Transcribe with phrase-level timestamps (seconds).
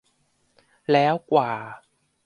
[0.91, 1.51] แล้วกว่า